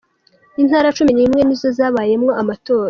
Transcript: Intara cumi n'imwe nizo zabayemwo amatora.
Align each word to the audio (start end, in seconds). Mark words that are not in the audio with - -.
Intara 0.61 0.89
cumi 0.97 1.11
n'imwe 1.13 1.41
nizo 1.43 1.67
zabayemwo 1.77 2.31
amatora. 2.41 2.79